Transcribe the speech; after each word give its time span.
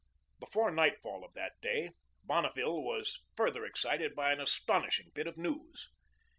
Before 0.39 0.71
nightfall 0.71 1.23
of 1.23 1.35
that 1.35 1.61
day, 1.61 1.91
Bonneville 2.23 2.81
was 2.81 3.21
further 3.37 3.65
excited 3.65 4.15
by 4.15 4.31
an 4.31 4.41
astonishing 4.41 5.11
bit 5.13 5.27
of 5.27 5.37
news. 5.37 5.91